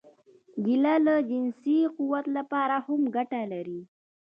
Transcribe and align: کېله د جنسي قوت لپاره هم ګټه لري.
کېله 0.63 0.93
د 1.07 1.07
جنسي 1.29 1.79
قوت 1.95 2.25
لپاره 2.37 2.75
هم 2.85 3.01
ګټه 3.15 3.41
لري. 3.53 3.81